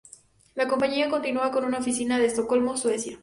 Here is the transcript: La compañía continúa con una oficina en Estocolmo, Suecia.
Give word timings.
La 0.55 0.67
compañía 0.67 1.11
continúa 1.11 1.51
con 1.51 1.63
una 1.63 1.77
oficina 1.77 2.17
en 2.17 2.25
Estocolmo, 2.25 2.75
Suecia. 2.75 3.19